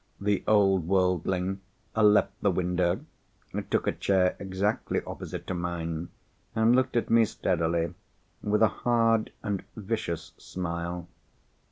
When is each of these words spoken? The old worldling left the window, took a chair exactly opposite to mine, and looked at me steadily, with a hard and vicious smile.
The 0.19 0.43
old 0.47 0.87
worldling 0.87 1.61
left 1.95 2.31
the 2.41 2.49
window, 2.49 3.01
took 3.69 3.85
a 3.85 3.91
chair 3.91 4.35
exactly 4.39 4.99
opposite 5.05 5.45
to 5.45 5.53
mine, 5.53 6.09
and 6.55 6.75
looked 6.75 6.95
at 6.95 7.11
me 7.11 7.23
steadily, 7.23 7.93
with 8.41 8.63
a 8.63 8.67
hard 8.79 9.31
and 9.43 9.63
vicious 9.75 10.31
smile. 10.39 11.07